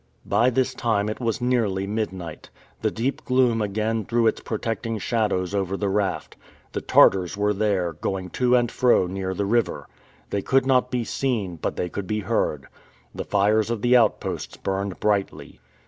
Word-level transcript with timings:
By 0.25 0.49
this 0.49 0.73
time 0.73 1.09
it 1.09 1.19
was 1.19 1.41
nearly 1.41 1.85
midnight. 1.85 2.49
The 2.81 2.89
deep 2.89 3.23
gloom 3.23 3.61
again 3.61 4.03
threw 4.03 4.25
its 4.25 4.41
protecting 4.41 4.97
shadows 4.97 5.53
over 5.53 5.77
the 5.77 5.89
raft. 5.89 6.35
The 6.71 6.81
Tartars 6.81 7.37
were 7.37 7.53
there, 7.53 7.93
going 7.93 8.31
to 8.31 8.55
and 8.55 8.71
fro 8.71 9.05
near 9.05 9.35
the 9.35 9.45
river. 9.45 9.87
They 10.31 10.41
could 10.41 10.65
not 10.65 10.89
be 10.89 11.03
seen, 11.03 11.57
but 11.57 11.75
they 11.75 11.87
could 11.87 12.07
be 12.07 12.21
heard. 12.21 12.65
The 13.13 13.25
fires 13.25 13.69
of 13.69 13.83
the 13.83 13.95
outposts 13.95 14.57
burned 14.57 14.99
brightly. 14.99 15.59